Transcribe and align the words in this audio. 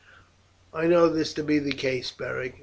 "I 0.73 0.87
know 0.87 1.09
this 1.09 1.31
to 1.35 1.43
be 1.43 1.59
the 1.59 1.73
case, 1.73 2.09
Beric. 2.09 2.55